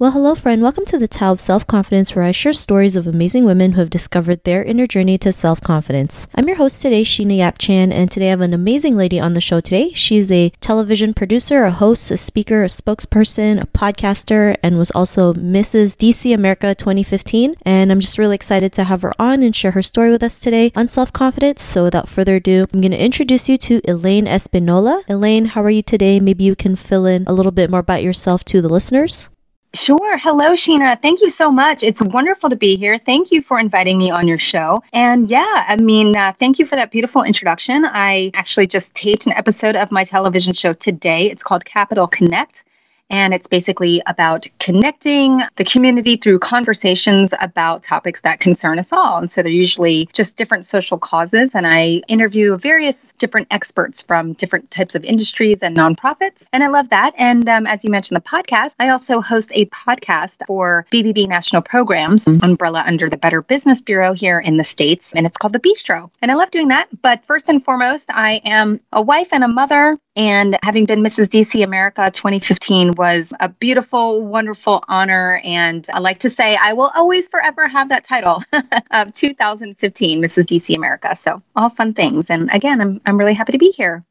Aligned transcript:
Well, 0.00 0.12
hello, 0.12 0.36
friend. 0.36 0.62
Welcome 0.62 0.84
to 0.84 0.98
the 0.98 1.08
Tao 1.08 1.32
of 1.32 1.40
Self 1.40 1.66
Confidence, 1.66 2.14
where 2.14 2.24
I 2.24 2.30
share 2.30 2.52
stories 2.52 2.94
of 2.94 3.08
amazing 3.08 3.44
women 3.44 3.72
who 3.72 3.80
have 3.80 3.90
discovered 3.90 4.44
their 4.44 4.62
inner 4.62 4.86
journey 4.86 5.18
to 5.18 5.32
self 5.32 5.60
confidence. 5.60 6.28
I'm 6.36 6.46
your 6.46 6.58
host 6.58 6.80
today, 6.80 7.02
Sheena 7.02 7.38
Yap 7.38 7.58
Chan, 7.58 7.90
and 7.90 8.08
today 8.08 8.28
I 8.28 8.30
have 8.30 8.40
an 8.40 8.54
amazing 8.54 8.94
lady 8.94 9.18
on 9.18 9.32
the 9.32 9.40
show 9.40 9.60
today. 9.60 9.92
She's 9.94 10.30
a 10.30 10.50
television 10.60 11.14
producer, 11.14 11.64
a 11.64 11.72
host, 11.72 12.12
a 12.12 12.16
speaker, 12.16 12.62
a 12.62 12.68
spokesperson, 12.68 13.60
a 13.60 13.66
podcaster, 13.66 14.54
and 14.62 14.78
was 14.78 14.92
also 14.92 15.32
Mrs. 15.32 15.96
DC 15.96 16.32
America 16.32 16.76
2015. 16.76 17.56
And 17.62 17.90
I'm 17.90 17.98
just 17.98 18.18
really 18.18 18.36
excited 18.36 18.72
to 18.74 18.84
have 18.84 19.02
her 19.02 19.20
on 19.20 19.42
and 19.42 19.56
share 19.56 19.72
her 19.72 19.82
story 19.82 20.12
with 20.12 20.22
us 20.22 20.38
today 20.38 20.70
on 20.76 20.86
self 20.86 21.12
confidence. 21.12 21.64
So 21.64 21.82
without 21.82 22.08
further 22.08 22.36
ado, 22.36 22.68
I'm 22.72 22.80
going 22.80 22.92
to 22.92 23.04
introduce 23.04 23.48
you 23.48 23.56
to 23.56 23.80
Elaine 23.88 24.26
Espinola. 24.26 25.02
Elaine, 25.08 25.46
how 25.46 25.62
are 25.64 25.70
you 25.70 25.82
today? 25.82 26.20
Maybe 26.20 26.44
you 26.44 26.54
can 26.54 26.76
fill 26.76 27.04
in 27.04 27.24
a 27.26 27.32
little 27.32 27.50
bit 27.50 27.68
more 27.68 27.80
about 27.80 28.04
yourself 28.04 28.44
to 28.44 28.62
the 28.62 28.68
listeners. 28.68 29.28
Sure. 29.74 30.16
Hello, 30.18 30.52
Sheena. 30.54 31.00
Thank 31.00 31.20
you 31.20 31.28
so 31.30 31.50
much. 31.52 31.82
It's 31.82 32.02
wonderful 32.02 32.50
to 32.50 32.56
be 32.56 32.76
here. 32.76 32.96
Thank 32.96 33.30
you 33.32 33.42
for 33.42 33.58
inviting 33.60 33.98
me 33.98 34.10
on 34.10 34.26
your 34.26 34.38
show. 34.38 34.82
And 34.92 35.28
yeah, 35.28 35.64
I 35.68 35.76
mean, 35.76 36.16
uh, 36.16 36.32
thank 36.32 36.58
you 36.58 36.66
for 36.66 36.76
that 36.76 36.90
beautiful 36.90 37.22
introduction. 37.22 37.84
I 37.84 38.30
actually 38.34 38.66
just 38.66 38.94
taped 38.94 39.26
an 39.26 39.32
episode 39.34 39.76
of 39.76 39.92
my 39.92 40.04
television 40.04 40.54
show 40.54 40.72
today. 40.72 41.30
It's 41.30 41.42
called 41.42 41.64
Capital 41.66 42.06
Connect. 42.06 42.64
And 43.10 43.32
it's 43.32 43.46
basically 43.46 44.02
about 44.06 44.46
connecting 44.58 45.42
the 45.56 45.64
community 45.64 46.16
through 46.16 46.40
conversations 46.40 47.32
about 47.38 47.82
topics 47.82 48.20
that 48.22 48.40
concern 48.40 48.78
us 48.78 48.92
all. 48.92 49.18
And 49.18 49.30
so 49.30 49.42
they're 49.42 49.52
usually 49.52 50.08
just 50.12 50.36
different 50.36 50.64
social 50.64 50.98
causes. 50.98 51.54
And 51.54 51.66
I 51.66 52.02
interview 52.08 52.56
various 52.58 53.12
different 53.12 53.48
experts 53.50 54.02
from 54.02 54.34
different 54.34 54.70
types 54.70 54.94
of 54.94 55.04
industries 55.04 55.62
and 55.62 55.76
nonprofits. 55.76 56.46
And 56.52 56.62
I 56.62 56.68
love 56.68 56.90
that. 56.90 57.14
And 57.18 57.48
um, 57.48 57.66
as 57.66 57.84
you 57.84 57.90
mentioned, 57.90 58.16
the 58.16 58.28
podcast, 58.28 58.74
I 58.78 58.90
also 58.90 59.20
host 59.20 59.52
a 59.54 59.66
podcast 59.66 60.46
for 60.46 60.86
BBB 60.90 61.28
National 61.28 61.62
Programs, 61.62 62.26
umbrella 62.26 62.84
under 62.86 63.08
the 63.08 63.16
Better 63.16 63.42
Business 63.42 63.80
Bureau 63.80 64.12
here 64.12 64.38
in 64.38 64.56
the 64.56 64.64
States. 64.64 65.12
And 65.14 65.26
it's 65.26 65.36
called 65.36 65.52
The 65.52 65.60
Bistro. 65.60 66.10
And 66.20 66.30
I 66.30 66.34
love 66.34 66.50
doing 66.50 66.68
that. 66.68 66.88
But 67.02 67.26
first 67.26 67.48
and 67.48 67.64
foremost, 67.64 68.10
I 68.10 68.40
am 68.44 68.80
a 68.92 69.00
wife 69.00 69.32
and 69.32 69.44
a 69.44 69.48
mother. 69.48 69.96
And 70.16 70.58
having 70.64 70.86
been 70.86 71.00
Mrs. 71.00 71.28
DC 71.28 71.62
America 71.62 72.10
2015 72.10 72.92
was 72.98 73.32
a 73.38 73.48
beautiful, 73.48 74.26
wonderful 74.26 74.84
honor. 74.86 75.40
And 75.42 75.86
I 75.92 76.00
like 76.00 76.18
to 76.20 76.30
say 76.30 76.58
I 76.60 76.74
will 76.74 76.90
always 76.94 77.28
forever 77.28 77.66
have 77.66 77.90
that 77.90 78.04
title 78.04 78.42
of 78.90 79.12
2015 79.12 80.22
Mrs. 80.22 80.44
DC 80.44 80.76
America. 80.76 81.16
So 81.16 81.42
all 81.56 81.70
fun 81.70 81.92
things. 81.92 82.28
And 82.28 82.50
again, 82.52 82.80
I'm, 82.80 83.00
I'm 83.06 83.18
really 83.18 83.34
happy 83.34 83.52
to 83.52 83.58
be 83.58 83.70
here. 83.70 84.04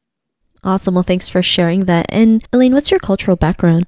Awesome. 0.64 0.94
Well, 0.94 1.04
thanks 1.04 1.28
for 1.28 1.42
sharing 1.42 1.84
that. 1.84 2.06
And 2.08 2.44
Elaine, 2.52 2.72
what's 2.74 2.90
your 2.90 3.00
cultural 3.00 3.36
background? 3.36 3.86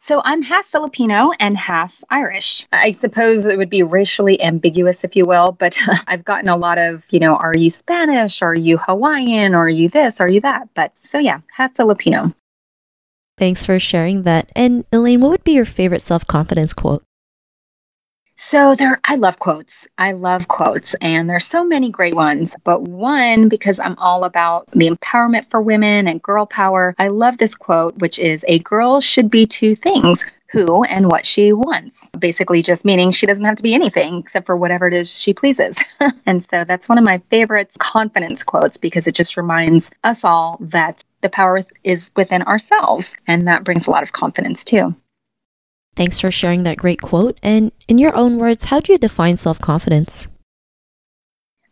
So 0.00 0.22
I'm 0.24 0.42
half 0.42 0.64
Filipino 0.64 1.32
and 1.40 1.58
half 1.58 2.04
Irish. 2.08 2.68
I 2.70 2.92
suppose 2.92 3.44
it 3.46 3.58
would 3.58 3.68
be 3.68 3.82
racially 3.82 4.40
ambiguous, 4.40 5.02
if 5.02 5.16
you 5.16 5.26
will, 5.26 5.50
but 5.50 5.76
I've 6.06 6.24
gotten 6.24 6.48
a 6.48 6.56
lot 6.56 6.78
of, 6.78 7.04
you 7.10 7.18
know, 7.18 7.34
are 7.34 7.56
you 7.56 7.68
Spanish? 7.68 8.40
Are 8.42 8.54
you 8.54 8.78
Hawaiian? 8.78 9.56
Are 9.56 9.68
you 9.68 9.88
this? 9.88 10.20
Are 10.20 10.28
you 10.28 10.42
that? 10.42 10.68
But 10.72 10.92
so 11.00 11.18
yeah, 11.18 11.40
half 11.52 11.74
Filipino. 11.74 12.32
Thanks 13.38 13.64
for 13.64 13.78
sharing 13.78 14.22
that. 14.24 14.50
And 14.56 14.84
Elaine, 14.92 15.20
what 15.20 15.30
would 15.30 15.44
be 15.44 15.52
your 15.52 15.64
favorite 15.64 16.02
self 16.02 16.26
confidence 16.26 16.72
quote? 16.72 17.04
So 18.40 18.76
there 18.76 19.00
I 19.04 19.16
love 19.16 19.40
quotes. 19.40 19.88
I 19.98 20.12
love 20.12 20.46
quotes 20.46 20.94
and 20.94 21.28
there's 21.28 21.44
so 21.44 21.64
many 21.64 21.90
great 21.90 22.14
ones, 22.14 22.54
but 22.62 22.82
one 22.82 23.48
because 23.48 23.80
I'm 23.80 23.98
all 23.98 24.22
about 24.22 24.70
the 24.70 24.88
empowerment 24.88 25.50
for 25.50 25.60
women 25.60 26.06
and 26.06 26.22
girl 26.22 26.46
power. 26.46 26.94
I 26.98 27.08
love 27.08 27.36
this 27.36 27.56
quote 27.56 27.98
which 27.98 28.20
is 28.20 28.44
a 28.46 28.60
girl 28.60 29.00
should 29.00 29.28
be 29.28 29.46
two 29.46 29.74
things, 29.74 30.24
who 30.50 30.84
and 30.84 31.10
what 31.10 31.26
she 31.26 31.52
wants. 31.52 32.08
Basically, 32.18 32.62
just 32.62 32.84
meaning 32.84 33.10
she 33.10 33.26
doesn't 33.26 33.44
have 33.44 33.56
to 33.56 33.62
be 33.62 33.74
anything 33.74 34.18
except 34.18 34.46
for 34.46 34.56
whatever 34.56 34.88
it 34.88 34.94
is 34.94 35.20
she 35.20 35.34
pleases. 35.34 35.84
and 36.26 36.42
so 36.42 36.64
that's 36.64 36.88
one 36.88 36.98
of 36.98 37.04
my 37.04 37.18
favorite 37.30 37.74
confidence 37.78 38.44
quotes 38.44 38.78
because 38.78 39.06
it 39.06 39.14
just 39.14 39.36
reminds 39.36 39.90
us 40.02 40.24
all 40.24 40.58
that 40.60 41.02
the 41.20 41.28
power 41.28 41.64
is 41.84 42.12
within 42.16 42.42
ourselves. 42.42 43.16
And 43.26 43.48
that 43.48 43.64
brings 43.64 43.86
a 43.86 43.90
lot 43.90 44.02
of 44.02 44.12
confidence 44.12 44.64
too. 44.64 44.94
Thanks 45.96 46.20
for 46.20 46.30
sharing 46.30 46.62
that 46.62 46.76
great 46.76 47.02
quote. 47.02 47.38
And 47.42 47.72
in 47.88 47.98
your 47.98 48.14
own 48.14 48.38
words, 48.38 48.66
how 48.66 48.80
do 48.80 48.92
you 48.92 48.98
define 48.98 49.36
self 49.36 49.60
confidence? 49.60 50.28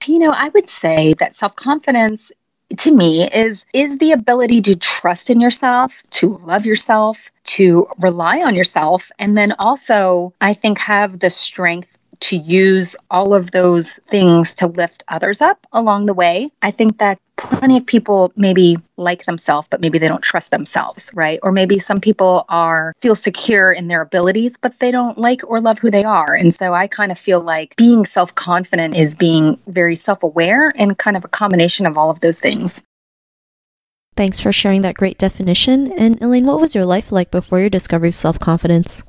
You 0.05 0.19
know, 0.19 0.33
I 0.33 0.49
would 0.49 0.69
say 0.69 1.15
that 1.15 1.35
self 1.35 1.57
confidence 1.57 2.33
to 2.79 2.91
me 2.91 3.29
is 3.29 3.65
is 3.73 3.99
the 3.99 4.13
ability 4.13 4.63
to 4.63 4.77
trust 4.77 5.31
in 5.31 5.41
yourself, 5.41 6.03
to 6.11 6.37
love 6.39 6.67
yourself, 6.67 7.31
to 7.45 7.89
rely 7.99 8.43
on 8.43 8.55
yourself 8.55 9.13
and 9.19 9.37
then 9.37 9.53
also 9.59 10.35
I 10.41 10.55
think 10.55 10.79
have 10.79 11.19
the 11.19 11.31
strength 11.31 11.97
to 12.21 12.37
use 12.37 12.97
all 13.11 13.35
of 13.35 13.51
those 13.51 13.97
things 14.09 14.57
to 14.57 14.67
lift 14.67 15.05
others 15.09 15.43
up 15.43 15.67
along 15.73 16.07
the 16.07 16.15
way. 16.15 16.51
I 16.61 16.71
think 16.71 16.99
that 16.99 17.19
plenty 17.37 17.77
of 17.77 17.87
people 17.87 18.33
maybe 18.35 18.79
like 18.97 19.25
themselves 19.25 19.69
but 19.71 19.81
maybe 19.81 19.99
they 19.99 20.09
don't 20.09 20.23
trust 20.23 20.51
themselves 20.51 21.11
right 21.13 21.39
or 21.43 21.53
maybe 21.53 21.79
some 21.79 22.01
people 22.01 22.47
are 22.49 22.95
feel 22.97 23.15
secure 23.15 23.71
in 23.71 23.89
their 23.89 24.01
abilities 24.01 24.57
but 24.57 24.79
they 24.79 24.91
don't 24.91 25.19
like 25.19 25.43
or 25.47 25.61
love 25.61 25.79
who 25.79 25.91
they 25.91 26.03
are 26.03 26.35
and 26.35 26.55
so 26.55 26.73
i 26.73 26.87
kind 26.87 27.13
of 27.13 27.19
feel 27.19 27.43
like 27.43 27.77
being 27.77 28.07
self-confident 28.07 28.97
is 28.97 29.15
being 29.15 29.59
very 29.67 29.95
self-aware 29.95 30.73
and 30.75 30.97
kind 30.97 31.15
of 31.15 31.27
a 31.27 31.29
combination 31.29 31.85
of 31.85 31.99
all 31.99 32.09
of 32.09 32.21
those 32.21 32.41
things 32.41 32.83
Thanks 34.17 34.41
for 34.41 34.51
sharing 34.51 34.81
that 34.81 34.95
great 34.95 35.19
definition. 35.19 35.93
And 35.93 36.21
Elaine, 36.23 36.47
what 36.47 36.59
was 36.59 36.75
your 36.75 36.87
life 36.87 37.13
like 37.13 37.31
before 37.31 37.61
your 37.61 37.69
discovery 37.69 38.09
of 38.09 38.15
self 38.15 38.41
confidence? 38.41 39.03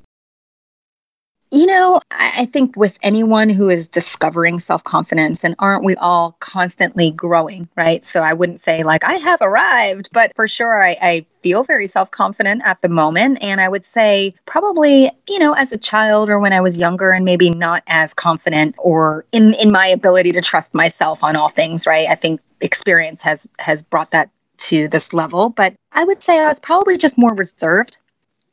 You 1.50 1.66
know, 1.66 2.02
I 2.12 2.46
think 2.46 2.76
with 2.76 2.98
anyone 3.02 3.50
who 3.50 3.70
is 3.70 3.88
discovering 3.88 4.60
self 4.60 4.84
confidence, 4.84 5.46
and 5.46 5.56
aren't 5.60 5.86
we 5.86 5.96
all 5.96 6.36
constantly 6.40 7.12
growing, 7.12 7.70
right? 7.76 8.04
So 8.04 8.22
I 8.22 8.34
wouldn't 8.34 8.60
say 8.60 8.84
like 8.84 9.06
I 9.06 9.14
have 9.14 9.42
arrived, 9.42 10.10
but 10.12 10.36
for 10.36 10.50
sure 10.50 10.84
I, 10.84 10.98
I 11.02 11.26
feel 11.42 11.64
very 11.64 11.88
self 11.88 12.12
confident 12.12 12.64
at 12.66 12.82
the 12.82 12.90
moment. 12.90 13.40
And 13.42 13.62
I 13.62 13.70
would 13.70 13.86
say 13.86 14.34
probably, 14.46 15.10
you 15.30 15.40
know, 15.40 15.54
as 15.54 15.72
a 15.72 15.78
child 15.78 16.30
or 16.30 16.40
when 16.40 16.52
I 16.52 16.60
was 16.60 16.80
younger 16.80 17.12
and 17.12 17.24
maybe 17.24 17.50
not 17.50 17.82
as 17.88 18.14
confident 18.14 18.76
or 18.78 19.26
in, 19.32 19.54
in 19.54 19.72
my 19.72 19.88
ability 19.88 20.34
to 20.34 20.42
trust 20.42 20.74
myself 20.74 21.24
on 21.24 21.38
all 21.38 21.50
things, 21.50 21.88
right? 21.88 22.10
I 22.10 22.16
think 22.16 22.42
experience 22.60 23.22
has 23.22 23.48
has 23.58 23.84
brought 23.84 24.12
that 24.12 24.32
to 24.58 24.90
this 24.90 25.14
level. 25.14 25.50
But 25.50 25.76
I 25.94 26.04
would 26.04 26.22
say 26.22 26.40
I 26.40 26.48
was 26.48 26.60
probably 26.60 26.98
just 26.98 27.18
more 27.18 27.34
reserved 27.34 27.98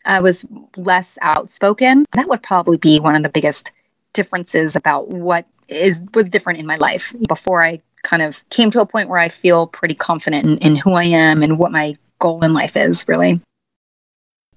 I 0.04 0.20
was 0.20 0.44
less 0.76 1.19
outspoken. 1.22 2.04
That 2.12 2.28
would 2.28 2.42
probably 2.42 2.78
be 2.78 3.00
one 3.00 3.16
of 3.16 3.22
the 3.22 3.28
biggest 3.28 3.72
differences 4.12 4.76
about 4.76 5.09
what 5.09 5.47
is 5.69 6.03
was 6.15 6.28
different 6.31 6.60
in 6.60 6.66
my 6.66 6.76
life 6.76 7.15
before 7.28 7.65
I 7.65 7.81
kind 8.03 8.22
of 8.22 8.48
came 8.50 8.70
to 8.70 8.81
a 8.81 8.87
point 8.87 9.09
where 9.09 9.19
I 9.19 9.28
feel 9.28 9.66
pretty 9.66 9.94
confident 9.94 10.44
in, 10.44 10.59
in 10.59 10.76
who 10.76 10.93
I 10.93 11.04
am 11.04 11.43
and 11.43 11.59
what 11.59 11.72
my 11.72 11.94
goal 12.19 12.44
in 12.44 12.53
life 12.53 12.76
is, 12.76 13.06
really. 13.09 13.41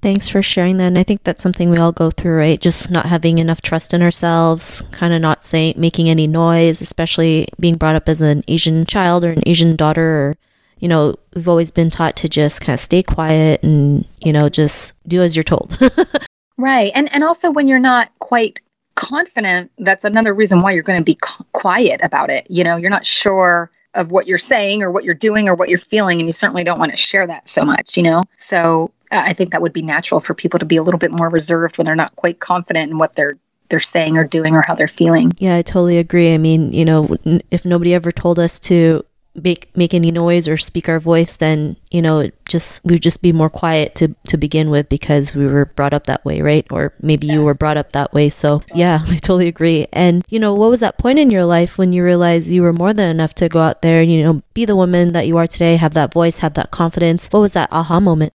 Thanks 0.01 0.27
for 0.27 0.43
sharing 0.43 0.77
that. 0.77 0.87
And 0.87 0.99
I 0.99 1.03
think 1.03 1.23
that's 1.23 1.41
something 1.41 1.69
we 1.69 1.79
all 1.79 1.91
go 1.91 2.11
through, 2.11 2.37
right? 2.37 2.61
Just 2.61 2.91
not 2.91 3.07
having 3.07 3.39
enough 3.39 3.61
trust 3.61 3.93
in 3.95 4.03
ourselves, 4.03 4.83
kind 4.91 5.11
of 5.11 5.21
not 5.21 5.43
saying, 5.43 5.73
making 5.77 6.07
any 6.07 6.27
noise, 6.27 6.81
especially 6.81 7.47
being 7.59 7.77
brought 7.77 7.95
up 7.95 8.07
as 8.07 8.21
an 8.21 8.43
Asian 8.47 8.85
child 8.85 9.25
or 9.25 9.29
an 9.29 9.41
Asian 9.47 9.75
daughter 9.75 10.03
or 10.03 10.37
you 10.79 10.87
know, 10.87 11.15
we've 11.33 11.47
always 11.47 11.71
been 11.71 11.89
taught 11.89 12.15
to 12.17 12.29
just 12.29 12.61
kind 12.61 12.73
of 12.73 12.79
stay 12.79 13.03
quiet 13.03 13.63
and, 13.63 14.05
you 14.19 14.31
know, 14.31 14.49
just 14.49 14.93
do 15.07 15.21
as 15.21 15.35
you're 15.35 15.43
told. 15.43 15.77
right. 16.57 16.91
And 16.95 17.13
and 17.13 17.23
also 17.23 17.51
when 17.51 17.67
you're 17.67 17.79
not 17.79 18.11
quite 18.19 18.59
confident, 18.95 19.71
that's 19.77 20.05
another 20.05 20.33
reason 20.33 20.61
why 20.61 20.71
you're 20.71 20.83
going 20.83 20.99
to 20.99 21.05
be 21.05 21.17
quiet 21.51 22.01
about 22.03 22.29
it. 22.29 22.47
You 22.49 22.63
know, 22.63 22.77
you're 22.77 22.89
not 22.89 23.05
sure 23.05 23.71
of 23.93 24.11
what 24.11 24.27
you're 24.27 24.37
saying 24.37 24.83
or 24.83 24.91
what 24.91 25.03
you're 25.03 25.15
doing 25.15 25.49
or 25.49 25.55
what 25.55 25.69
you're 25.69 25.79
feeling 25.79 26.19
and 26.19 26.27
you 26.27 26.33
certainly 26.33 26.63
don't 26.63 26.79
want 26.79 26.91
to 26.91 26.97
share 26.97 27.25
that 27.25 27.49
so 27.49 27.63
much, 27.63 27.97
you 27.97 28.03
know. 28.03 28.23
So, 28.35 28.91
uh, 29.09 29.23
I 29.25 29.33
think 29.33 29.51
that 29.51 29.61
would 29.61 29.73
be 29.73 29.81
natural 29.81 30.19
for 30.19 30.33
people 30.33 30.59
to 30.59 30.65
be 30.65 30.77
a 30.77 30.83
little 30.83 30.99
bit 30.99 31.11
more 31.11 31.29
reserved 31.29 31.77
when 31.77 31.85
they're 31.85 31.95
not 31.95 32.15
quite 32.15 32.39
confident 32.39 32.91
in 32.91 32.97
what 32.97 33.15
they're 33.15 33.37
they're 33.69 33.79
saying 33.79 34.17
or 34.17 34.25
doing 34.25 34.55
or 34.55 34.61
how 34.61 34.75
they're 34.75 34.87
feeling. 34.87 35.33
Yeah, 35.39 35.55
I 35.55 35.61
totally 35.61 35.97
agree. 35.97 36.33
I 36.33 36.37
mean, 36.37 36.71
you 36.71 36.85
know, 36.85 37.17
if 37.51 37.65
nobody 37.65 37.93
ever 37.93 38.11
told 38.11 38.39
us 38.39 38.59
to 38.61 39.03
make 39.37 39.75
make 39.77 39.93
any 39.93 40.11
noise 40.11 40.47
or 40.47 40.57
speak 40.57 40.89
our 40.89 40.99
voice, 40.99 41.35
then 41.35 41.77
you 41.91 42.01
know, 42.01 42.29
just 42.49 42.83
we'd 42.83 43.01
just 43.01 43.21
be 43.21 43.31
more 43.31 43.49
quiet 43.49 43.95
to 43.95 44.15
to 44.27 44.37
begin 44.37 44.69
with 44.69 44.89
because 44.89 45.35
we 45.35 45.45
were 45.45 45.65
brought 45.65 45.93
up 45.93 46.05
that 46.05 46.25
way, 46.25 46.41
right? 46.41 46.65
Or 46.71 46.93
maybe 47.01 47.27
you 47.27 47.43
were 47.43 47.53
brought 47.53 47.77
up 47.77 47.93
that 47.93 48.13
way. 48.13 48.29
So 48.29 48.63
yeah, 48.73 48.99
I 49.07 49.15
totally 49.17 49.47
agree. 49.47 49.87
And 49.93 50.25
you 50.29 50.39
know, 50.39 50.53
what 50.53 50.69
was 50.69 50.79
that 50.81 50.97
point 50.97 51.19
in 51.19 51.29
your 51.29 51.45
life 51.45 51.77
when 51.77 51.93
you 51.93 52.03
realized 52.03 52.49
you 52.49 52.61
were 52.61 52.73
more 52.73 52.93
than 52.93 53.09
enough 53.09 53.33
to 53.35 53.49
go 53.49 53.61
out 53.61 53.81
there 53.81 54.01
and 54.01 54.11
you 54.11 54.23
know 54.23 54.41
be 54.53 54.65
the 54.65 54.75
woman 54.75 55.13
that 55.13 55.27
you 55.27 55.37
are 55.37 55.47
today, 55.47 55.77
have 55.77 55.93
that 55.93 56.13
voice, 56.13 56.39
have 56.39 56.55
that 56.55 56.71
confidence? 56.71 57.27
What 57.31 57.39
was 57.39 57.53
that 57.53 57.69
aha 57.71 57.99
moment? 57.99 58.33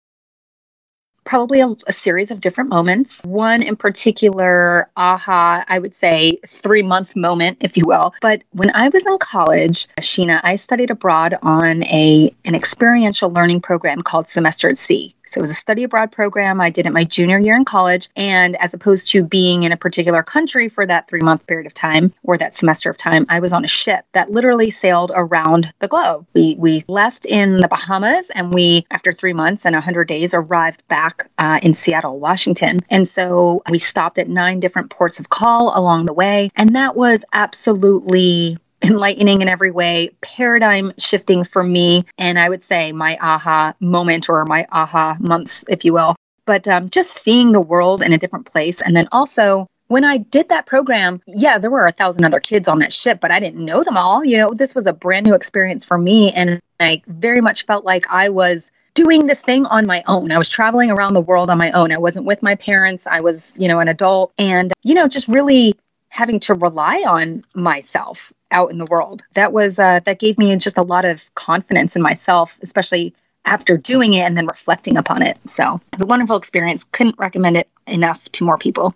Probably 1.23 1.61
a, 1.61 1.67
a, 1.87 1.93
series 1.93 2.31
of 2.31 2.39
different 2.39 2.69
moments. 2.69 3.21
One 3.23 3.61
in 3.61 3.75
particular, 3.75 4.89
aha, 4.95 5.63
I 5.67 5.79
would 5.79 5.95
say 5.95 6.37
three 6.45 6.81
month 6.81 7.15
moment, 7.15 7.59
if 7.61 7.77
you 7.77 7.85
will. 7.85 8.13
But 8.21 8.43
when 8.51 8.75
I 8.75 8.89
was 8.89 9.05
in 9.05 9.17
college, 9.17 9.87
Sheena, 9.99 10.39
I 10.43 10.55
studied 10.55 10.91
abroad 10.91 11.37
on 11.41 11.83
a 11.83 12.33
an 12.43 12.55
experiential 12.55 13.29
learning 13.31 13.61
program 13.61 14.01
called 14.01 14.27
Semester 14.27 14.69
at 14.69 14.77
Sea. 14.77 15.15
So 15.31 15.39
it 15.39 15.43
was 15.43 15.51
a 15.51 15.55
study 15.55 15.83
abroad 15.83 16.11
program 16.11 16.59
I 16.59 16.71
did 16.71 16.87
it 16.87 16.93
my 16.93 17.05
junior 17.05 17.39
year 17.39 17.55
in 17.55 17.63
college. 17.63 18.09
And 18.17 18.55
as 18.57 18.73
opposed 18.73 19.11
to 19.11 19.23
being 19.23 19.63
in 19.63 19.71
a 19.71 19.77
particular 19.77 20.23
country 20.23 20.67
for 20.67 20.85
that 20.85 21.07
three 21.07 21.21
month 21.21 21.47
period 21.47 21.67
of 21.67 21.73
time 21.73 22.13
or 22.21 22.37
that 22.37 22.53
semester 22.53 22.89
of 22.89 22.97
time, 22.97 23.25
I 23.29 23.39
was 23.39 23.53
on 23.53 23.63
a 23.63 23.69
ship 23.69 24.05
that 24.11 24.29
literally 24.29 24.71
sailed 24.71 25.11
around 25.15 25.73
the 25.79 25.87
globe. 25.87 26.25
We, 26.33 26.55
we 26.59 26.81
left 26.89 27.25
in 27.25 27.57
the 27.57 27.69
Bahamas 27.69 28.29
and 28.29 28.53
we, 28.53 28.85
after 28.91 29.13
three 29.13 29.33
months 29.33 29.65
and 29.65 29.73
100 29.73 30.07
days, 30.07 30.33
arrived 30.33 30.85
back 30.89 31.29
uh, 31.37 31.59
in 31.63 31.73
Seattle, 31.73 32.19
Washington. 32.19 32.81
And 32.89 33.07
so 33.07 33.63
we 33.69 33.77
stopped 33.77 34.17
at 34.17 34.27
nine 34.27 34.59
different 34.59 34.89
ports 34.89 35.21
of 35.21 35.29
call 35.29 35.71
along 35.77 36.07
the 36.07 36.13
way. 36.13 36.51
And 36.57 36.75
that 36.75 36.95
was 36.95 37.23
absolutely 37.31 38.57
enlightening 38.83 39.41
in 39.41 39.47
every 39.47 39.71
way, 39.71 40.11
paradigm 40.21 40.93
shifting 40.97 41.43
for 41.43 41.63
me. 41.63 42.03
And 42.17 42.37
I 42.39 42.49
would 42.49 42.63
say 42.63 42.91
my 42.91 43.17
aha 43.21 43.73
moment 43.79 44.29
or 44.29 44.45
my 44.45 44.67
aha 44.71 45.17
months, 45.19 45.65
if 45.69 45.85
you 45.85 45.93
will. 45.93 46.15
But 46.45 46.67
um, 46.67 46.89
just 46.89 47.11
seeing 47.11 47.51
the 47.51 47.61
world 47.61 48.01
in 48.01 48.13
a 48.13 48.17
different 48.17 48.47
place. 48.47 48.81
And 48.81 48.95
then 48.95 49.07
also, 49.11 49.67
when 49.87 50.05
I 50.05 50.17
did 50.17 50.49
that 50.49 50.65
program, 50.65 51.21
yeah, 51.27 51.57
there 51.59 51.69
were 51.69 51.85
a 51.85 51.91
thousand 51.91 52.23
other 52.23 52.39
kids 52.39 52.67
on 52.67 52.79
that 52.79 52.93
ship, 52.93 53.19
but 53.19 53.31
I 53.31 53.39
didn't 53.39 53.63
know 53.63 53.83
them 53.83 53.97
all. 53.97 54.23
You 54.23 54.37
know, 54.37 54.53
this 54.53 54.73
was 54.73 54.87
a 54.87 54.93
brand 54.93 55.25
new 55.25 55.35
experience 55.35 55.85
for 55.85 55.97
me. 55.97 56.31
And 56.31 56.61
I 56.79 57.03
very 57.05 57.41
much 57.41 57.65
felt 57.65 57.83
like 57.83 58.05
I 58.09 58.29
was 58.29 58.71
doing 58.93 59.27
this 59.27 59.41
thing 59.41 59.65
on 59.65 59.85
my 59.85 60.03
own. 60.07 60.31
I 60.31 60.37
was 60.37 60.49
traveling 60.49 60.91
around 60.91 61.13
the 61.13 61.21
world 61.21 61.49
on 61.49 61.57
my 61.57 61.71
own. 61.71 61.91
I 61.91 61.97
wasn't 61.97 62.25
with 62.25 62.41
my 62.41 62.55
parents. 62.55 63.07
I 63.07 63.21
was, 63.21 63.59
you 63.59 63.67
know, 63.67 63.79
an 63.79 63.87
adult 63.87 64.33
and, 64.37 64.71
you 64.83 64.95
know, 64.95 65.07
just 65.07 65.27
really 65.27 65.75
having 66.11 66.41
to 66.41 66.53
rely 66.53 67.05
on 67.07 67.39
myself 67.55 68.33
out 68.51 68.69
in 68.69 68.77
the 68.77 68.85
world. 68.91 69.23
That 69.33 69.53
was 69.53 69.79
uh, 69.79 70.01
that 70.01 70.19
gave 70.19 70.37
me 70.37 70.53
just 70.57 70.77
a 70.77 70.83
lot 70.83 71.05
of 71.05 71.33
confidence 71.35 71.95
in 71.95 72.01
myself, 72.01 72.59
especially 72.61 73.15
after 73.45 73.77
doing 73.77 74.13
it 74.13 74.19
and 74.19 74.37
then 74.37 74.45
reflecting 74.45 74.97
upon 74.97 75.21
it. 75.21 75.39
So 75.45 75.79
it's 75.93 76.03
a 76.03 76.05
wonderful 76.05 76.35
experience. 76.35 76.83
Couldn't 76.83 77.17
recommend 77.17 77.55
it 77.55 77.69
enough 77.87 78.29
to 78.33 78.43
more 78.43 78.57
people. 78.57 78.93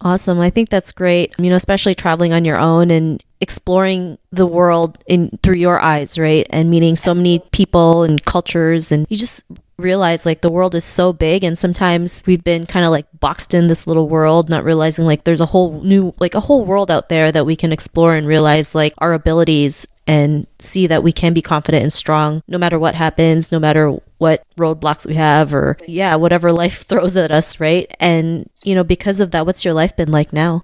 Awesome. 0.00 0.40
I 0.40 0.48
think 0.48 0.70
that's 0.70 0.92
great. 0.92 1.34
You 1.38 1.50
know, 1.50 1.56
especially 1.56 1.94
traveling 1.94 2.32
on 2.32 2.46
your 2.46 2.58
own 2.58 2.90
and 2.90 3.22
exploring 3.42 4.16
the 4.32 4.46
world 4.46 4.96
in 5.06 5.28
through 5.42 5.56
your 5.56 5.78
eyes, 5.78 6.18
right? 6.18 6.46
And 6.48 6.70
meeting 6.70 6.96
so 6.96 7.12
many 7.12 7.40
people 7.52 8.02
and 8.02 8.24
cultures 8.24 8.90
and 8.90 9.06
you 9.10 9.16
just 9.18 9.44
realize 9.78 10.24
like 10.24 10.40
the 10.40 10.50
world 10.50 10.74
is 10.74 10.84
so 10.84 11.12
big 11.12 11.44
and 11.44 11.58
sometimes 11.58 12.22
we've 12.26 12.44
been 12.44 12.66
kind 12.66 12.84
of 12.84 12.90
like 12.90 13.06
boxed 13.20 13.52
in 13.52 13.66
this 13.66 13.86
little 13.86 14.08
world 14.08 14.48
not 14.48 14.64
realizing 14.64 15.04
like 15.04 15.24
there's 15.24 15.40
a 15.40 15.46
whole 15.46 15.82
new 15.82 16.14
like 16.18 16.34
a 16.34 16.40
whole 16.40 16.64
world 16.64 16.90
out 16.90 17.08
there 17.08 17.30
that 17.30 17.44
we 17.44 17.54
can 17.54 17.72
explore 17.72 18.14
and 18.14 18.26
realize 18.26 18.74
like 18.74 18.94
our 18.98 19.12
abilities 19.12 19.86
and 20.06 20.46
see 20.58 20.86
that 20.86 21.02
we 21.02 21.12
can 21.12 21.34
be 21.34 21.42
confident 21.42 21.82
and 21.82 21.92
strong 21.92 22.42
no 22.48 22.56
matter 22.56 22.78
what 22.78 22.94
happens 22.94 23.52
no 23.52 23.58
matter 23.58 23.98
what 24.18 24.42
roadblocks 24.56 25.06
we 25.06 25.14
have 25.14 25.52
or 25.52 25.76
yeah 25.86 26.14
whatever 26.14 26.52
life 26.52 26.82
throws 26.82 27.16
at 27.16 27.30
us 27.30 27.60
right? 27.60 27.94
And 28.00 28.48
you 28.64 28.74
know 28.74 28.84
because 28.84 29.20
of 29.20 29.30
that 29.32 29.46
what's 29.46 29.64
your 29.64 29.74
life 29.74 29.96
been 29.96 30.10
like 30.10 30.32
now 30.32 30.62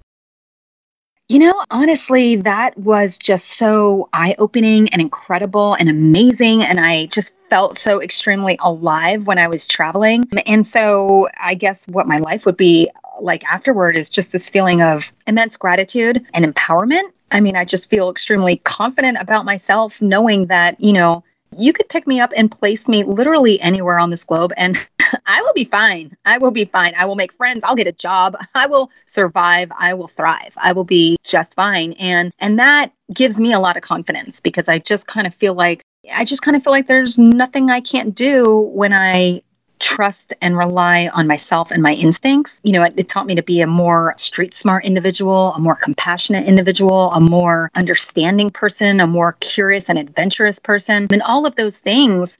you 1.33 1.39
know, 1.39 1.65
honestly, 1.71 2.35
that 2.35 2.77
was 2.77 3.17
just 3.17 3.47
so 3.47 4.07
eye 4.13 4.35
opening 4.37 4.89
and 4.89 5.01
incredible 5.01 5.73
and 5.73 5.89
amazing. 5.89 6.61
And 6.63 6.79
I 6.79 7.07
just 7.07 7.33
felt 7.49 7.75
so 7.75 8.03
extremely 8.03 8.59
alive 8.61 9.25
when 9.25 9.39
I 9.39 9.47
was 9.47 9.65
traveling. 9.65 10.29
And 10.45 10.63
so 10.63 11.27
I 11.35 11.55
guess 11.55 11.87
what 11.87 12.07
my 12.07 12.17
life 12.17 12.45
would 12.45 12.55
be 12.55 12.91
like 13.19 13.51
afterward 13.51 13.97
is 13.97 14.11
just 14.11 14.31
this 14.31 14.51
feeling 14.51 14.83
of 14.83 15.11
immense 15.25 15.57
gratitude 15.57 16.23
and 16.35 16.45
empowerment. 16.45 17.11
I 17.31 17.41
mean, 17.41 17.55
I 17.55 17.63
just 17.63 17.89
feel 17.89 18.11
extremely 18.11 18.57
confident 18.57 19.17
about 19.19 19.43
myself, 19.43 20.03
knowing 20.03 20.47
that, 20.47 20.81
you 20.81 20.93
know, 20.93 21.23
you 21.57 21.73
could 21.73 21.89
pick 21.89 22.05
me 22.05 22.19
up 22.19 22.33
and 22.35 22.51
place 22.51 22.87
me 22.87 23.03
literally 23.03 23.59
anywhere 23.59 23.97
on 23.97 24.11
this 24.11 24.23
globe 24.23 24.53
and 24.55 24.77
I 25.25 25.41
will 25.41 25.53
be 25.53 25.65
fine. 25.65 26.15
I 26.25 26.37
will 26.37 26.51
be 26.51 26.65
fine. 26.65 26.93
I 26.97 27.05
will 27.05 27.15
make 27.15 27.33
friends. 27.33 27.63
I'll 27.63 27.75
get 27.75 27.87
a 27.87 27.91
job. 27.91 28.35
I 28.55 28.67
will 28.67 28.91
survive. 29.05 29.71
I 29.77 29.93
will 29.95 30.07
thrive. 30.07 30.55
I 30.61 30.73
will 30.73 30.83
be 30.83 31.17
just 31.23 31.55
fine. 31.55 31.93
And 31.93 32.33
and 32.39 32.59
that 32.59 32.91
gives 33.13 33.39
me 33.39 33.53
a 33.53 33.59
lot 33.59 33.77
of 33.77 33.83
confidence 33.83 34.39
because 34.39 34.69
I 34.69 34.79
just 34.79 35.07
kind 35.07 35.27
of 35.27 35.33
feel 35.33 35.53
like 35.53 35.83
I 36.11 36.25
just 36.25 36.41
kind 36.41 36.57
of 36.57 36.63
feel 36.63 36.73
like 36.73 36.87
there's 36.87 37.17
nothing 37.17 37.69
I 37.69 37.81
can't 37.81 38.13
do 38.13 38.59
when 38.59 38.93
I 38.93 39.43
trust 39.79 40.33
and 40.41 40.57
rely 40.57 41.09
on 41.13 41.27
myself 41.27 41.71
and 41.71 41.83
my 41.83 41.93
instincts. 41.93 42.61
You 42.63 42.73
know, 42.73 42.83
it, 42.83 42.93
it, 42.95 43.09
taught 43.09 43.25
me 43.25 43.35
to 43.35 43.43
be 43.43 43.61
a 43.61 43.67
more 43.67 44.13
street 44.17 44.53
smart 44.53 44.85
individual, 44.85 45.53
a 45.53 45.59
more 45.59 45.75
compassionate 45.75 46.45
individual, 46.45 47.11
a 47.11 47.19
more 47.19 47.69
understanding 47.75 48.49
person, 48.49 49.01
a 49.01 49.07
more 49.07 49.35
curious 49.39 49.89
and 49.89 49.99
adventurous 49.99 50.59
person. 50.59 51.07
And 51.11 51.21
all 51.21 51.45
of 51.45 51.55
those 51.55 51.77
things 51.77 52.37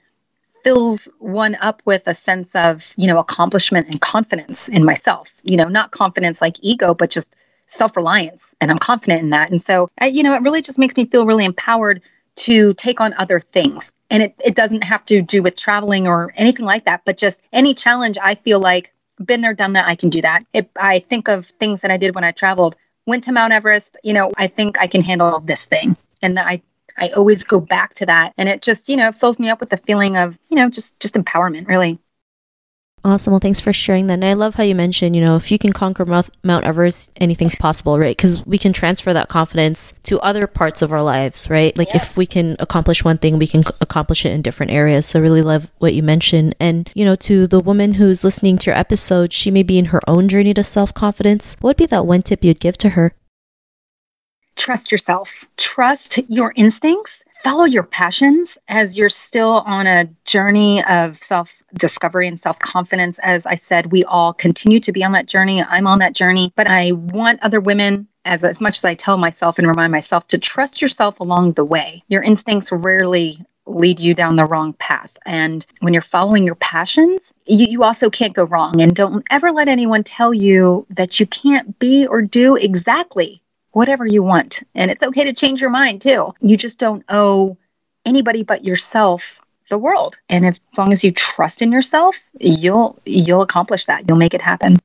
fills 0.64 1.08
one 1.18 1.54
up 1.60 1.82
with 1.84 2.08
a 2.08 2.14
sense 2.14 2.56
of, 2.56 2.94
you 2.96 3.06
know, 3.06 3.18
accomplishment 3.18 3.86
and 3.86 4.00
confidence 4.00 4.68
in 4.68 4.84
myself. 4.84 5.32
You 5.44 5.56
know, 5.58 5.68
not 5.68 5.90
confidence 5.90 6.40
like 6.40 6.56
ego, 6.62 6.94
but 6.94 7.10
just 7.10 7.36
self 7.66 7.96
reliance. 7.96 8.54
And 8.60 8.70
I'm 8.70 8.78
confident 8.78 9.22
in 9.22 9.30
that. 9.30 9.50
And 9.50 9.60
so, 9.60 9.90
I, 10.00 10.06
you 10.06 10.22
know, 10.22 10.34
it 10.34 10.42
really 10.42 10.62
just 10.62 10.78
makes 10.78 10.96
me 10.96 11.04
feel 11.04 11.26
really 11.26 11.44
empowered 11.44 12.02
to 12.36 12.74
take 12.74 13.00
on 13.00 13.14
other 13.14 13.38
things. 13.38 13.92
And 14.10 14.22
it, 14.22 14.34
it 14.44 14.54
doesn't 14.54 14.82
have 14.82 15.04
to 15.06 15.22
do 15.22 15.42
with 15.42 15.56
traveling 15.56 16.08
or 16.08 16.32
anything 16.36 16.66
like 16.66 16.84
that, 16.84 17.02
but 17.04 17.16
just 17.16 17.40
any 17.52 17.74
challenge 17.74 18.18
I 18.20 18.34
feel 18.34 18.60
like 18.60 18.92
been 19.24 19.40
there, 19.40 19.54
done 19.54 19.74
that, 19.74 19.86
I 19.86 19.94
can 19.94 20.10
do 20.10 20.22
that. 20.22 20.44
If 20.52 20.66
I 20.80 20.98
think 20.98 21.28
of 21.28 21.46
things 21.46 21.82
that 21.82 21.90
I 21.90 21.96
did 21.96 22.14
when 22.14 22.24
I 22.24 22.32
traveled, 22.32 22.76
went 23.06 23.24
to 23.24 23.32
Mount 23.32 23.52
Everest, 23.52 23.98
you 24.02 24.12
know, 24.12 24.32
I 24.36 24.48
think 24.48 24.78
I 24.80 24.88
can 24.88 25.02
handle 25.02 25.40
this 25.40 25.64
thing. 25.64 25.96
And 26.22 26.38
I 26.38 26.62
I 26.98 27.08
always 27.10 27.44
go 27.44 27.60
back 27.60 27.94
to 27.94 28.06
that 28.06 28.34
and 28.38 28.48
it 28.48 28.62
just, 28.62 28.88
you 28.88 28.96
know, 28.96 29.12
fills 29.12 29.40
me 29.40 29.50
up 29.50 29.60
with 29.60 29.70
the 29.70 29.76
feeling 29.76 30.16
of, 30.16 30.38
you 30.48 30.56
know, 30.56 30.68
just 30.68 30.98
just 31.00 31.14
empowerment, 31.14 31.68
really. 31.68 31.98
Awesome. 33.06 33.32
Well, 33.32 33.40
thanks 33.40 33.60
for 33.60 33.70
sharing 33.70 34.06
that. 34.06 34.14
And 34.14 34.24
I 34.24 34.32
love 34.32 34.54
how 34.54 34.62
you 34.62 34.74
mentioned, 34.74 35.14
you 35.14 35.20
know, 35.20 35.36
if 35.36 35.52
you 35.52 35.58
can 35.58 35.74
conquer 35.74 36.06
Mount 36.06 36.64
Everest, 36.64 37.12
anything's 37.16 37.54
possible, 37.54 37.98
right? 37.98 38.16
Because 38.16 38.44
we 38.46 38.56
can 38.56 38.72
transfer 38.72 39.12
that 39.12 39.28
confidence 39.28 39.92
to 40.04 40.18
other 40.20 40.46
parts 40.46 40.80
of 40.80 40.90
our 40.90 41.02
lives, 41.02 41.50
right? 41.50 41.76
Like 41.76 41.92
yes. 41.92 42.12
if 42.12 42.16
we 42.16 42.24
can 42.24 42.56
accomplish 42.60 43.04
one 43.04 43.18
thing, 43.18 43.38
we 43.38 43.46
can 43.46 43.62
accomplish 43.82 44.24
it 44.24 44.32
in 44.32 44.40
different 44.40 44.72
areas. 44.72 45.04
So 45.04 45.20
really 45.20 45.42
love 45.42 45.70
what 45.78 45.92
you 45.92 46.02
mentioned. 46.02 46.56
And, 46.58 46.90
you 46.94 47.04
know, 47.04 47.14
to 47.16 47.46
the 47.46 47.60
woman 47.60 47.92
who's 47.92 48.24
listening 48.24 48.56
to 48.58 48.70
your 48.70 48.78
episode, 48.78 49.34
she 49.34 49.50
may 49.50 49.62
be 49.62 49.78
in 49.78 49.86
her 49.86 50.00
own 50.08 50.26
journey 50.26 50.54
to 50.54 50.64
self 50.64 50.94
confidence. 50.94 51.58
What 51.60 51.70
would 51.70 51.76
be 51.76 51.86
that 51.86 52.06
one 52.06 52.22
tip 52.22 52.42
you'd 52.42 52.58
give 52.58 52.78
to 52.78 52.90
her? 52.90 53.12
Trust 54.56 54.92
yourself. 54.92 55.46
Trust 55.56 56.18
your 56.28 56.52
instincts 56.54 57.24
follow 57.44 57.66
your 57.66 57.82
passions 57.82 58.56
as 58.66 58.96
you're 58.96 59.10
still 59.10 59.52
on 59.52 59.86
a 59.86 60.06
journey 60.24 60.82
of 60.82 61.16
self 61.16 61.62
discovery 61.74 62.26
and 62.26 62.40
self 62.40 62.58
confidence. 62.58 63.20
As 63.22 63.46
I 63.46 63.54
said, 63.54 63.92
we 63.92 64.02
all 64.02 64.32
continue 64.32 64.80
to 64.80 64.92
be 64.92 65.04
on 65.04 65.12
that 65.12 65.28
journey. 65.28 65.62
I'm 65.62 65.86
on 65.86 65.98
that 66.00 66.14
journey, 66.14 66.52
but 66.56 66.66
I 66.66 66.92
want 66.92 67.44
other 67.44 67.60
women. 67.60 68.08
As, 68.26 68.42
as 68.42 68.58
much 68.58 68.78
as 68.78 68.84
I 68.86 68.94
tell 68.94 69.18
myself 69.18 69.58
and 69.58 69.68
remind 69.68 69.92
myself 69.92 70.26
to 70.28 70.38
trust 70.38 70.80
yourself 70.80 71.20
along 71.20 71.52
the 71.52 71.64
way, 71.64 72.02
your 72.08 72.22
instincts 72.22 72.72
rarely 72.72 73.38
lead 73.66 74.00
you 74.00 74.14
down 74.14 74.36
the 74.36 74.46
wrong 74.46 74.72
path. 74.72 75.14
And 75.26 75.64
when 75.80 75.92
you're 75.92 76.00
following 76.00 76.46
your 76.46 76.54
passions, 76.54 77.34
you, 77.44 77.66
you, 77.66 77.82
also 77.82 78.08
can't 78.08 78.32
go 78.32 78.44
wrong. 78.46 78.80
And 78.80 78.94
don't 78.94 79.26
ever 79.30 79.52
let 79.52 79.68
anyone 79.68 80.04
tell 80.04 80.32
you 80.32 80.86
that 80.90 81.20
you 81.20 81.26
can't 81.26 81.78
be 81.78 82.06
or 82.06 82.22
do 82.22 82.56
exactly 82.56 83.42
whatever 83.74 84.06
you 84.06 84.22
want. 84.22 84.62
And 84.74 84.90
it's 84.90 85.02
okay 85.02 85.24
to 85.24 85.32
change 85.32 85.60
your 85.60 85.70
mind 85.70 86.00
too. 86.00 86.34
You 86.40 86.56
just 86.56 86.78
don't 86.78 87.04
owe 87.08 87.58
anybody 88.04 88.42
but 88.42 88.64
yourself 88.64 89.40
the 89.68 89.78
world. 89.78 90.18
And 90.28 90.44
if, 90.44 90.60
as 90.72 90.78
long 90.78 90.92
as 90.92 91.04
you 91.04 91.12
trust 91.12 91.62
in 91.62 91.72
yourself, 91.72 92.18
you'll 92.38 92.98
you'll 93.04 93.42
accomplish 93.42 93.86
that. 93.86 94.08
You'll 94.08 94.18
make 94.18 94.34
it 94.34 94.42
happen. 94.42 94.78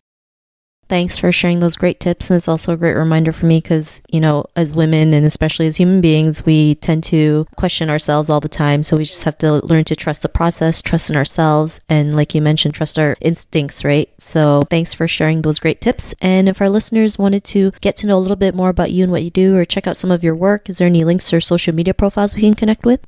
Thanks 0.90 1.20
for 1.20 1.32
sharing 1.32 1.60
those 1.60 1.78
great 1.78 2.00
tips. 2.00 2.30
And 2.30 2.36
it's 2.36 2.48
also 2.48 2.74
a 2.74 2.78
great 2.78 2.96
reminder 2.96 3.32
for 3.32 3.46
me 3.46 3.60
because, 3.60 4.02
you 4.10 4.20
know, 4.20 4.46
as 4.56 4.74
women 4.74 5.14
and 5.14 5.24
especially 5.24 5.68
as 5.68 5.78
human 5.78 6.02
beings, 6.02 6.44
we 6.48 6.76
tend 6.76 7.04
to 7.06 7.46
question 7.56 7.92
ourselves 7.92 8.28
all 8.28 8.40
the 8.40 8.50
time. 8.50 8.82
So 8.82 8.98
we 8.98 9.06
just 9.06 9.24
have 9.24 9.38
to 9.38 9.64
learn 9.66 9.84
to 9.86 9.96
trust 9.96 10.24
the 10.24 10.30
process, 10.30 10.82
trust 10.82 11.12
in 11.12 11.16
ourselves, 11.16 11.80
and 11.90 12.16
like 12.16 12.34
you 12.34 12.42
mentioned, 12.42 12.74
trust 12.74 12.98
our 12.98 13.16
instincts, 13.22 13.86
right? 13.86 14.10
So 14.18 14.64
thanks 14.72 14.96
for 14.96 15.08
sharing 15.08 15.44
those 15.44 15.60
great 15.60 15.80
tips. 15.80 16.16
And 16.22 16.50
if 16.50 16.60
our 16.60 16.70
listeners 16.70 17.20
wanted 17.20 17.44
to 17.46 17.72
get 17.82 17.96
to 17.98 18.08
know 18.08 18.18
a 18.18 18.20
little 18.20 18.36
bit 18.36 18.56
more 18.56 18.70
about 18.70 18.92
you 18.92 19.04
and 19.04 19.12
what 19.12 19.24
you 19.24 19.30
do 19.30 19.56
or 19.56 19.66
check 19.66 19.86
out 19.86 19.96
some 19.96 20.12
of 20.12 20.24
your 20.24 20.36
work, 20.36 20.70
is 20.70 20.80
there 20.80 20.88
any 20.88 21.04
links 21.04 21.32
or 21.32 21.40
social 21.40 21.76
media 21.76 21.94
profiles 21.94 22.34
we 22.34 22.42
can 22.42 22.56
connect 22.56 22.84
with? 22.84 23.06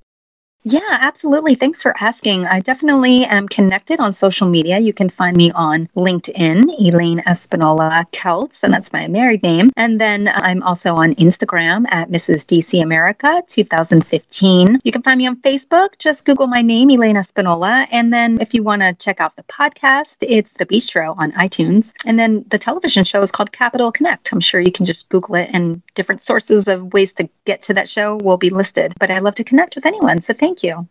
Yeah, 0.63 0.79
absolutely. 0.91 1.55
Thanks 1.55 1.81
for 1.81 1.91
asking. 1.99 2.45
I 2.45 2.59
definitely 2.59 3.25
am 3.25 3.47
connected 3.47 3.99
on 3.99 4.11
social 4.11 4.47
media. 4.47 4.77
You 4.77 4.93
can 4.93 5.09
find 5.09 5.35
me 5.35 5.51
on 5.51 5.87
LinkedIn, 5.97 6.79
Elaine 6.79 7.17
Espinola 7.17 8.05
Celts, 8.11 8.63
and 8.63 8.71
that's 8.71 8.93
my 8.93 9.07
married 9.07 9.41
name. 9.41 9.71
And 9.75 9.99
then 9.99 10.27
I'm 10.27 10.61
also 10.61 10.93
on 10.93 11.15
Instagram 11.15 11.85
at 11.89 12.11
Mrs. 12.11 12.45
DC 12.45 12.79
America 12.83 13.41
2015. 13.47 14.81
You 14.83 14.91
can 14.91 15.01
find 15.01 15.17
me 15.17 15.25
on 15.25 15.41
Facebook. 15.41 15.97
Just 15.97 16.25
Google 16.25 16.45
my 16.45 16.61
name, 16.61 16.91
Elaine 16.91 17.15
Espinola. 17.15 17.87
And 17.91 18.13
then 18.13 18.39
if 18.39 18.53
you 18.53 18.61
want 18.61 18.83
to 18.83 18.93
check 18.93 19.19
out 19.19 19.35
the 19.35 19.43
podcast, 19.43 20.17
it's 20.21 20.57
The 20.57 20.67
Bistro 20.67 21.17
on 21.17 21.31
iTunes. 21.31 21.91
And 22.05 22.19
then 22.19 22.45
the 22.47 22.59
television 22.59 23.03
show 23.03 23.21
is 23.23 23.31
called 23.31 23.51
Capital 23.51 23.91
Connect. 23.91 24.31
I'm 24.31 24.39
sure 24.39 24.61
you 24.61 24.71
can 24.71 24.85
just 24.85 25.09
Google 25.09 25.35
it 25.35 25.49
and 25.51 25.81
different 25.95 26.21
sources 26.21 26.67
of 26.67 26.93
ways 26.93 27.13
to 27.13 27.29
get 27.45 27.63
to 27.63 27.73
that 27.73 27.89
show 27.89 28.17
will 28.17 28.37
be 28.37 28.51
listed. 28.51 28.93
But 28.99 29.09
I 29.09 29.19
love 29.19 29.35
to 29.35 29.43
connect 29.43 29.73
with 29.73 29.87
anyone. 29.87 30.21
So 30.21 30.35
thank 30.35 30.50
Thank 30.51 30.63
you. 30.63 30.89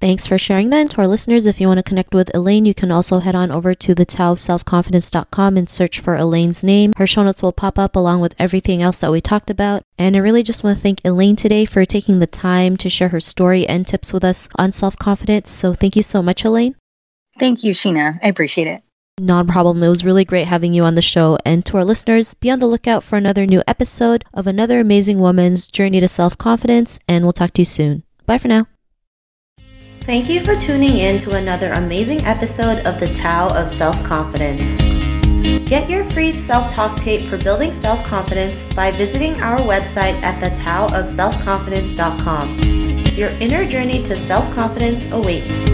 Thanks 0.00 0.26
for 0.26 0.36
sharing 0.36 0.70
that. 0.70 0.80
And 0.80 0.90
to 0.90 0.98
our 0.98 1.06
listeners, 1.06 1.46
if 1.46 1.60
you 1.60 1.68
want 1.68 1.78
to 1.78 1.82
connect 1.82 2.12
with 2.12 2.34
Elaine, 2.34 2.64
you 2.64 2.74
can 2.74 2.90
also 2.90 3.20
head 3.20 3.36
on 3.36 3.52
over 3.52 3.72
to 3.74 3.94
the 3.94 4.06
Selfconfidence.com 4.06 5.56
and 5.56 5.70
search 5.70 6.00
for 6.00 6.16
Elaine's 6.16 6.64
name. 6.64 6.92
Her 6.96 7.06
show 7.06 7.22
notes 7.22 7.40
will 7.40 7.52
pop 7.52 7.78
up 7.78 7.94
along 7.94 8.20
with 8.20 8.34
everything 8.38 8.82
else 8.82 9.00
that 9.00 9.12
we 9.12 9.20
talked 9.20 9.50
about. 9.50 9.82
And 9.96 10.16
I 10.16 10.20
really 10.20 10.42
just 10.42 10.62
want 10.64 10.76
to 10.76 10.82
thank 10.82 11.00
Elaine 11.04 11.36
today 11.36 11.64
for 11.64 11.84
taking 11.84 12.18
the 12.18 12.26
time 12.26 12.76
to 12.78 12.88
share 12.88 13.10
her 13.10 13.20
story 13.20 13.66
and 13.66 13.86
tips 13.86 14.12
with 14.12 14.24
us 14.24 14.48
on 14.56 14.72
self 14.72 14.96
confidence. 14.96 15.50
So 15.50 15.72
thank 15.74 15.94
you 15.94 16.02
so 16.02 16.20
much, 16.20 16.44
Elaine. 16.44 16.74
Thank 17.38 17.62
you, 17.62 17.72
Sheena. 17.72 18.18
I 18.22 18.28
appreciate 18.28 18.66
it. 18.66 18.82
Not 19.20 19.48
a 19.48 19.52
problem. 19.52 19.82
It 19.82 19.88
was 19.88 20.04
really 20.04 20.24
great 20.24 20.46
having 20.46 20.74
you 20.74 20.84
on 20.84 20.96
the 20.96 21.02
show. 21.02 21.38
And 21.44 21.64
to 21.66 21.76
our 21.76 21.84
listeners, 21.84 22.34
be 22.34 22.50
on 22.50 22.58
the 22.58 22.66
lookout 22.66 23.02
for 23.04 23.16
another 23.16 23.46
new 23.46 23.62
episode 23.66 24.24
of 24.34 24.46
another 24.46 24.78
amazing 24.78 25.18
woman's 25.18 25.66
journey 25.66 26.00
to 26.00 26.08
self 26.08 26.38
confidence. 26.38 27.00
And 27.08 27.24
we'll 27.24 27.32
talk 27.32 27.52
to 27.54 27.62
you 27.62 27.66
soon. 27.66 28.04
Bye 28.28 28.38
for 28.38 28.48
now. 28.48 28.66
Thank 30.02 30.28
you 30.28 30.44
for 30.44 30.54
tuning 30.54 30.98
in 30.98 31.18
to 31.20 31.30
another 31.32 31.72
amazing 31.72 32.26
episode 32.26 32.86
of 32.86 33.00
the 33.00 33.08
Tao 33.08 33.48
of 33.48 33.66
Self 33.66 34.04
Confidence. 34.04 34.76
Get 35.66 35.88
your 35.88 36.04
free 36.04 36.36
self 36.36 36.68
talk 36.68 36.98
tape 36.98 37.26
for 37.26 37.38
building 37.38 37.72
self 37.72 38.04
confidence 38.04 38.70
by 38.74 38.90
visiting 38.90 39.40
our 39.40 39.56
website 39.58 40.20
at 40.22 40.42
thetaoofselfconfidence.com. 40.42 42.58
Your 43.16 43.30
inner 43.30 43.64
journey 43.64 44.02
to 44.02 44.14
self 44.16 44.54
confidence 44.54 45.10
awaits. 45.10 45.66